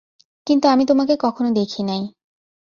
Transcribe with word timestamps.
কিন্তু 0.47 0.65
আমি 0.67 0.83
তোমাকে 0.85 1.13
কখনো 1.17 1.49
দেখি 1.51 1.81
নাই। 1.83 2.01